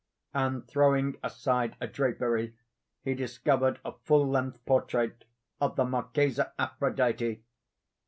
[0.33, 2.55] And throwing aside a drapery,
[3.03, 5.25] he discovered a full length portrait
[5.59, 7.43] of the Marchesa Aphrodite.